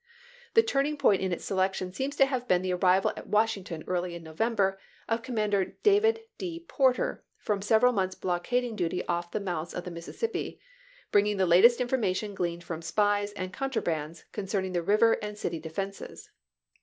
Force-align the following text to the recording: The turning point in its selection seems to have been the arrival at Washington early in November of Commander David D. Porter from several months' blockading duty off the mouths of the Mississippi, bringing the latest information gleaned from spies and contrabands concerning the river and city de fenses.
The 0.55 0.63
turning 0.63 0.97
point 0.97 1.21
in 1.21 1.31
its 1.31 1.45
selection 1.45 1.93
seems 1.93 2.15
to 2.15 2.25
have 2.25 2.47
been 2.47 2.63
the 2.63 2.73
arrival 2.73 3.11
at 3.15 3.27
Washington 3.27 3.83
early 3.85 4.15
in 4.15 4.23
November 4.23 4.79
of 5.07 5.21
Commander 5.21 5.75
David 5.83 6.21
D. 6.39 6.61
Porter 6.67 7.23
from 7.37 7.61
several 7.61 7.93
months' 7.93 8.15
blockading 8.15 8.75
duty 8.75 9.05
off 9.05 9.29
the 9.29 9.39
mouths 9.39 9.75
of 9.75 9.83
the 9.83 9.91
Mississippi, 9.91 10.59
bringing 11.11 11.37
the 11.37 11.45
latest 11.45 11.79
information 11.79 12.33
gleaned 12.33 12.63
from 12.63 12.81
spies 12.81 13.31
and 13.33 13.53
contrabands 13.53 14.23
concerning 14.31 14.71
the 14.71 14.81
river 14.81 15.17
and 15.21 15.37
city 15.37 15.59
de 15.59 15.69
fenses. 15.69 16.31